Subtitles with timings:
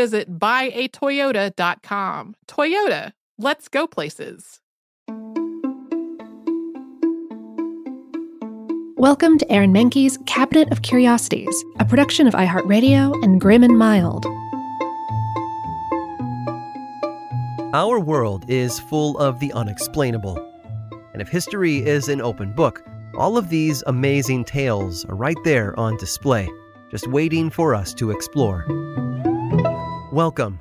[0.00, 2.34] visit buyatoyota.com.
[2.48, 4.62] Toyota, let's go places.
[8.96, 14.24] Welcome to Aaron Mahnke's Cabinet of Curiosities, a production of iHeartRadio and Grim and Mild.
[17.74, 20.38] Our world is full of the unexplainable.
[21.12, 22.82] And if history is an open book,
[23.18, 26.48] all of these amazing tales are right there on display,
[26.90, 28.64] just waiting for us to explore.
[30.20, 30.58] Welcome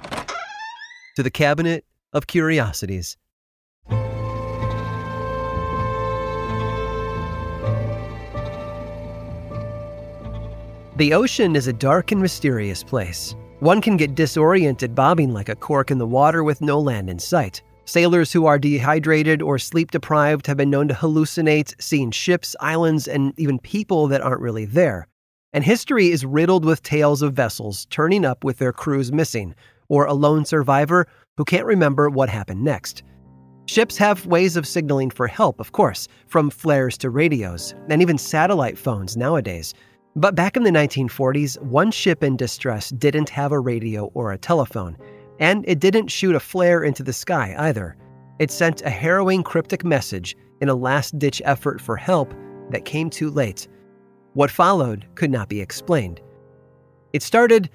[1.17, 3.17] to the Cabinet of Curiosities.
[10.95, 13.35] The ocean is a dark and mysterious place.
[13.59, 17.19] One can get disoriented bobbing like a cork in the water with no land in
[17.19, 17.61] sight.
[17.83, 23.09] Sailors who are dehydrated or sleep deprived have been known to hallucinate, seeing ships, islands,
[23.09, 25.09] and even people that aren't really there.
[25.51, 29.55] And history is riddled with tales of vessels turning up with their crews missing,
[29.87, 33.01] or a lone survivor who can't remember what happened next.
[33.65, 38.17] Ships have ways of signaling for help, of course, from flares to radios, and even
[38.17, 39.73] satellite phones nowadays.
[40.15, 44.37] But back in the 1940s, one ship in distress didn't have a radio or a
[44.37, 44.97] telephone,
[45.39, 47.95] and it didn't shoot a flare into the sky either.
[48.37, 52.33] It sent a harrowing cryptic message in a last ditch effort for help
[52.69, 53.67] that came too late.
[54.33, 56.21] What followed could not be explained.
[57.13, 57.69] It started,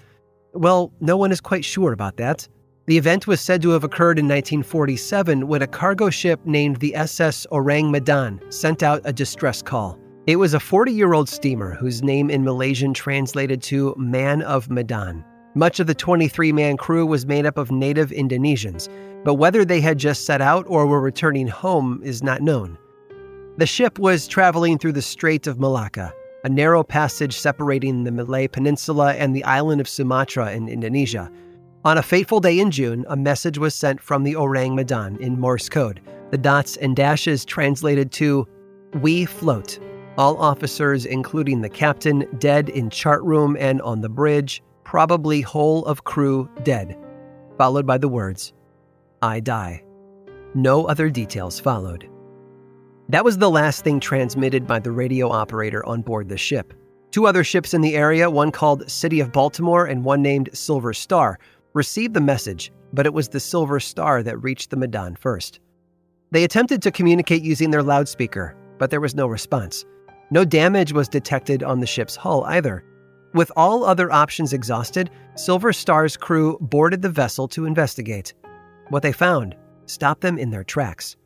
[0.52, 2.48] well, no one is quite sure about that.
[2.86, 6.94] The event was said to have occurred in 1947 when a cargo ship named the
[6.94, 9.98] SS Orang Medan sent out a distress call.
[10.26, 14.70] It was a 40 year old steamer whose name in Malaysian translated to Man of
[14.70, 15.24] Medan.
[15.54, 18.88] Much of the 23 man crew was made up of native Indonesians,
[19.24, 22.76] but whether they had just set out or were returning home is not known.
[23.56, 26.12] The ship was traveling through the Strait of Malacca,
[26.44, 31.32] a narrow passage separating the Malay Peninsula and the island of Sumatra in Indonesia.
[31.86, 35.40] On a fateful day in June, a message was sent from the Orang Medan in
[35.40, 36.00] Morse code.
[36.30, 38.46] The dots and dashes translated to
[39.00, 39.78] We float.
[40.18, 45.84] All officers, including the captain, dead in chart room and on the bridge, probably whole
[45.86, 46.96] of crew dead,
[47.56, 48.52] followed by the words,
[49.22, 49.82] I die.
[50.54, 52.08] No other details followed.
[53.14, 56.74] That was the last thing transmitted by the radio operator on board the ship.
[57.12, 60.92] Two other ships in the area, one called City of Baltimore and one named Silver
[60.92, 61.38] Star,
[61.74, 65.60] received the message, but it was the Silver Star that reached the Medan first.
[66.32, 69.84] They attempted to communicate using their loudspeaker, but there was no response.
[70.32, 72.82] No damage was detected on the ship's hull either.
[73.32, 78.34] With all other options exhausted, Silver Star's crew boarded the vessel to investigate.
[78.88, 79.54] What they found
[79.86, 81.16] stopped them in their tracks.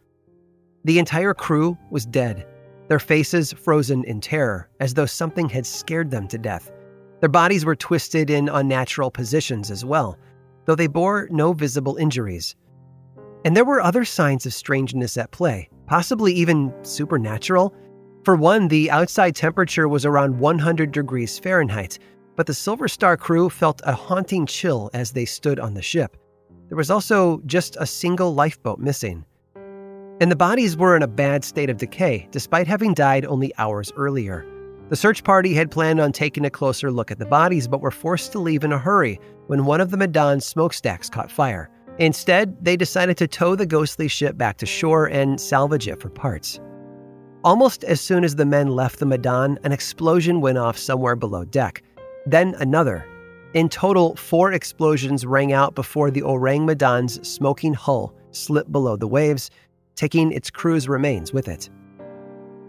[0.85, 2.47] The entire crew was dead,
[2.89, 6.71] their faces frozen in terror, as though something had scared them to death.
[7.21, 10.19] Their bodies were twisted in unnatural positions as well,
[10.65, 12.55] though they bore no visible injuries.
[13.45, 17.75] And there were other signs of strangeness at play, possibly even supernatural.
[18.25, 21.99] For one, the outside temperature was around 100 degrees Fahrenheit,
[22.37, 26.17] but the Silver Star crew felt a haunting chill as they stood on the ship.
[26.69, 29.25] There was also just a single lifeboat missing
[30.21, 33.93] and the bodies were in a bad state of decay, despite having died only hours
[33.97, 34.45] earlier.
[34.89, 37.91] The search party had planned on taking a closer look at the bodies, but were
[37.91, 41.71] forced to leave in a hurry when one of the Medan's smokestacks caught fire.
[41.99, 46.09] Instead, they decided to tow the ghostly ship back to shore and salvage it for
[46.09, 46.59] parts.
[47.45, 51.45] Almost as soon as the men left the Medan, an explosion went off somewhere below
[51.45, 51.83] deck.
[52.27, 53.07] Then another.
[53.55, 59.09] In total, four explosions rang out before the Orang Medan's smoking hull slipped below the
[59.09, 59.51] waves,
[59.99, 61.69] taking its crew's remains with it.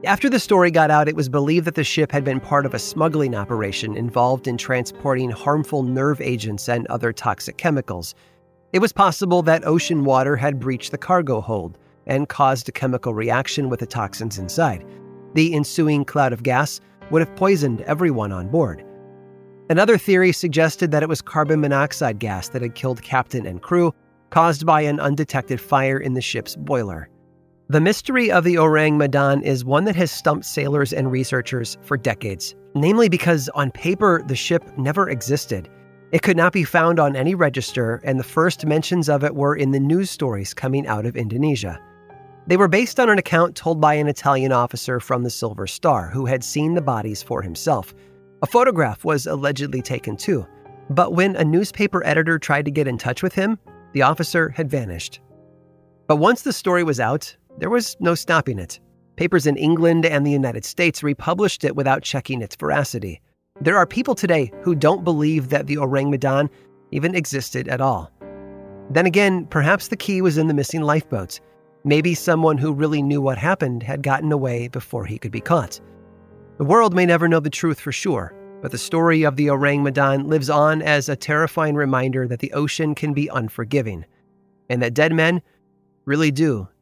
[0.03, 2.73] After the story got out, it was believed that the ship had been part of
[2.73, 8.15] a smuggling operation involved in transporting harmful nerve agents and other toxic chemicals.
[8.73, 11.77] It was possible that ocean water had breached the cargo hold
[12.07, 14.83] and caused a chemical reaction with the toxins inside.
[15.35, 18.83] The ensuing cloud of gas would have poisoned everyone on board.
[19.69, 23.93] Another theory suggested that it was carbon monoxide gas that had killed captain and crew,
[24.31, 27.09] caused by an undetected fire in the ship's boiler.
[27.71, 31.97] The mystery of the Orang Medan is one that has stumped sailors and researchers for
[31.97, 35.69] decades, namely because on paper the ship never existed.
[36.11, 39.55] It could not be found on any register, and the first mentions of it were
[39.55, 41.79] in the news stories coming out of Indonesia.
[42.47, 46.09] They were based on an account told by an Italian officer from the Silver Star
[46.09, 47.93] who had seen the bodies for himself.
[48.41, 50.43] A photograph was allegedly taken too,
[50.89, 53.59] but when a newspaper editor tried to get in touch with him,
[53.93, 55.19] the officer had vanished.
[56.07, 58.79] But once the story was out, there was no stopping it.
[59.17, 63.21] Papers in England and the United States republished it without checking its veracity.
[63.59, 66.49] There are people today who don't believe that the Orang Medan
[66.91, 68.11] even existed at all.
[68.89, 71.41] Then again, perhaps the key was in the missing lifeboats.
[71.83, 75.81] Maybe someone who really knew what happened had gotten away before he could be caught.
[76.57, 79.83] The world may never know the truth for sure, but the story of the Orang
[79.83, 84.05] Medan lives on as a terrifying reminder that the ocean can be unforgiving,
[84.69, 85.41] and that dead men
[86.05, 86.67] really do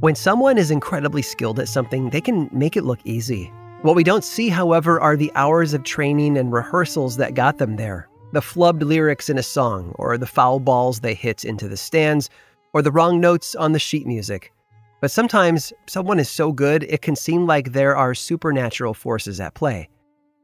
[0.00, 3.52] When someone is incredibly skilled at something, they can make it look easy.
[3.82, 7.74] What we don't see, however, are the hours of training and rehearsals that got them
[7.74, 8.08] there.
[8.32, 12.30] The flubbed lyrics in a song, or the foul balls they hit into the stands,
[12.72, 14.52] or the wrong notes on the sheet music.
[15.00, 19.54] But sometimes someone is so good, it can seem like there are supernatural forces at
[19.54, 19.88] play.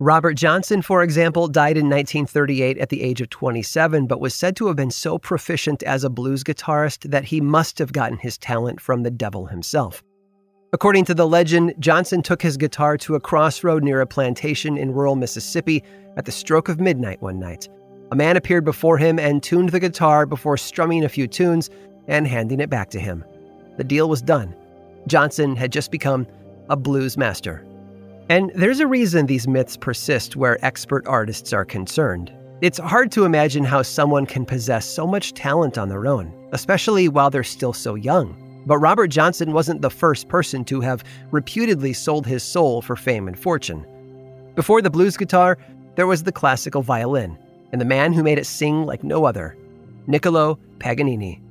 [0.05, 4.55] Robert Johnson, for example, died in 1938 at the age of 27, but was said
[4.56, 8.37] to have been so proficient as a blues guitarist that he must have gotten his
[8.37, 10.02] talent from the devil himself.
[10.75, 14.93] According to the legend, Johnson took his guitar to a crossroad near a plantation in
[14.93, 15.83] rural Mississippi
[16.19, 17.67] at the stroke of midnight one night.
[18.12, 21.71] A man appeared before him and tuned the guitar before strumming a few tunes
[22.09, 23.25] and handing it back to him.
[23.78, 24.55] The deal was done.
[25.07, 26.26] Johnson had just become
[26.69, 27.64] a blues master.
[28.31, 32.33] And there's a reason these myths persist where expert artists are concerned.
[32.62, 37.09] It's hard to imagine how someone can possess so much talent on their own, especially
[37.09, 38.35] while they're still so young.
[38.64, 43.28] But Robert Johnson wasn't the first person to have reputedly sold his soul for fame
[43.28, 43.85] and fortune.
[44.54, 45.59] Before the blues guitar,
[45.97, 47.37] there was the classical violin,
[47.73, 49.54] and the man who made it sing like no other,
[50.07, 51.43] Niccolo Paganini.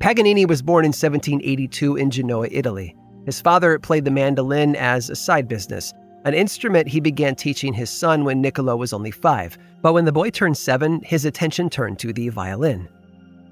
[0.00, 2.94] Paganini was born in 1782 in Genoa, Italy.
[3.26, 5.92] His father played the mandolin as a side business,
[6.24, 9.58] an instrument he began teaching his son when Niccolo was only five.
[9.82, 12.88] But when the boy turned seven, his attention turned to the violin.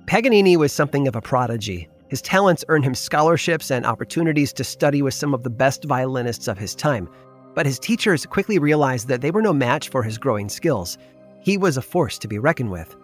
[0.07, 1.89] Paganini was something of a prodigy.
[2.09, 6.49] His talents earned him scholarships and opportunities to study with some of the best violinists
[6.49, 7.09] of his time.
[7.55, 10.99] But his teachers quickly realized that they were no match for his growing skills.
[11.41, 12.97] He was a force to be reckoned with.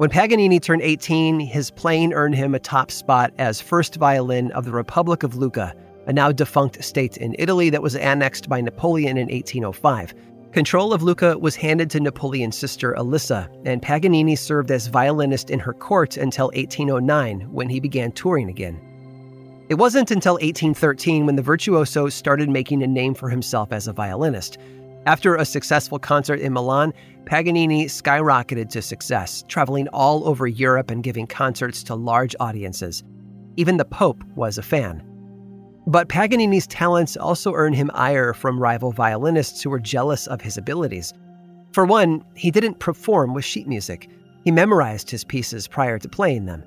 [0.00, 4.64] When Paganini turned 18, his playing earned him a top spot as first violin of
[4.64, 5.74] the Republic of Lucca,
[6.06, 10.14] a now defunct state in Italy that was annexed by Napoleon in 1805.
[10.52, 15.58] Control of Lucca was handed to Napoleon's sister Elisa, and Paganini served as violinist in
[15.58, 18.80] her court until 1809 when he began touring again.
[19.68, 23.92] It wasn't until 1813 when the virtuoso started making a name for himself as a
[23.92, 24.56] violinist.
[25.04, 31.02] After a successful concert in Milan, Paganini skyrocketed to success, traveling all over Europe and
[31.02, 33.04] giving concerts to large audiences.
[33.56, 35.02] Even the Pope was a fan.
[35.86, 40.58] But Paganini's talents also earned him ire from rival violinists who were jealous of his
[40.58, 41.12] abilities.
[41.72, 44.08] For one, he didn't perform with sheet music.
[44.44, 46.64] He memorized his pieces prior to playing them.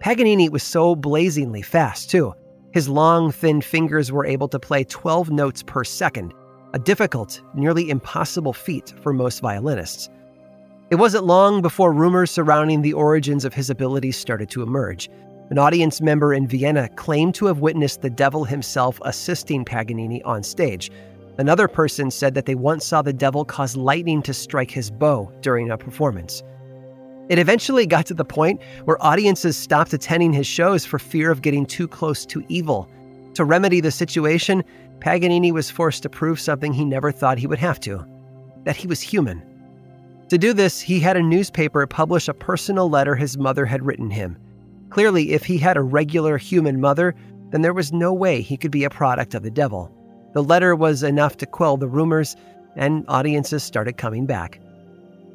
[0.00, 2.34] Paganini was so blazingly fast, too.
[2.72, 6.34] His long, thin fingers were able to play 12 notes per second,
[6.76, 10.10] a difficult, nearly impossible feat for most violinists.
[10.90, 15.08] It wasn't long before rumors surrounding the origins of his abilities started to emerge.
[15.48, 20.42] An audience member in Vienna claimed to have witnessed the devil himself assisting Paganini on
[20.42, 20.90] stage.
[21.38, 25.32] Another person said that they once saw the devil cause lightning to strike his bow
[25.40, 26.42] during a performance.
[27.30, 31.40] It eventually got to the point where audiences stopped attending his shows for fear of
[31.40, 32.90] getting too close to evil.
[33.32, 34.62] To remedy the situation,
[35.00, 38.04] Paganini was forced to prove something he never thought he would have to
[38.66, 39.42] that he was human.
[40.28, 44.10] To do this, he had a newspaper publish a personal letter his mother had written
[44.10, 44.36] him.
[44.90, 47.14] Clearly, if he had a regular human mother,
[47.50, 49.92] then there was no way he could be a product of the devil.
[50.34, 52.34] The letter was enough to quell the rumors,
[52.74, 54.60] and audiences started coming back.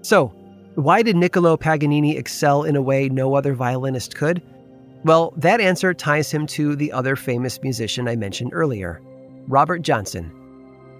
[0.01, 0.27] So,
[0.75, 4.41] why did Niccolo Paganini excel in a way no other violinist could?
[5.05, 9.01] Well, that answer ties him to the other famous musician I mentioned earlier,
[9.47, 10.31] Robert Johnson.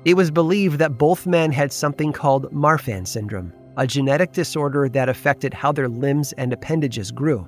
[0.04, 5.10] It was believed that both men had something called Marfan syndrome, a genetic disorder that
[5.10, 7.48] affected how their limbs and appendages grew.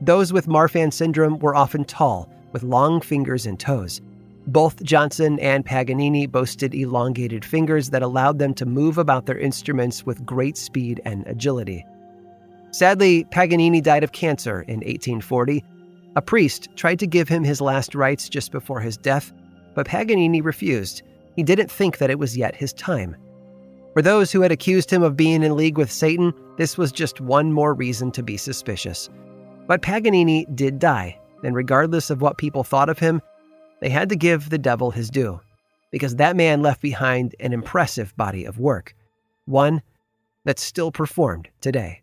[0.00, 4.00] Those with Marfan syndrome were often tall, with long fingers and toes.
[4.46, 10.04] Both Johnson and Paganini boasted elongated fingers that allowed them to move about their instruments
[10.04, 11.86] with great speed and agility.
[12.70, 15.64] Sadly, Paganini died of cancer in 1840.
[16.16, 19.32] A priest tried to give him his last rites just before his death,
[19.74, 21.02] but Paganini refused.
[21.36, 23.16] He didn't think that it was yet his time.
[23.92, 27.20] For those who had accused him of being in league with Satan, this was just
[27.20, 29.08] one more reason to be suspicious.
[29.66, 33.22] But Paganini did die, and regardless of what people thought of him,
[33.80, 35.40] they had to give the devil his due,
[35.90, 38.94] because that man left behind an impressive body of work,
[39.46, 39.82] one
[40.44, 42.02] that's still performed today.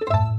[0.00, 0.37] you